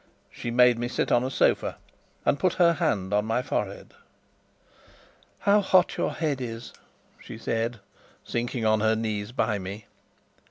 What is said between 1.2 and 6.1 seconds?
a sofa, and put her hand on my forehead. "How hot